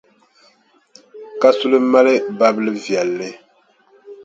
Kasuli 1.41 1.79
mali 1.91 2.13
babilʼ 2.37 2.75
viɛlli. 2.83 3.29